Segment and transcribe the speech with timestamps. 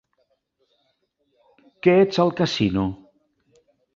[1.87, 2.87] Que ets al casino?